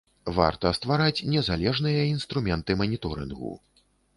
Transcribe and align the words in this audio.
Варта 0.37 0.69
ствараць 0.77 1.25
незалежныя 1.35 2.01
інструменты 2.15 2.79
маніторынгу. 2.83 3.53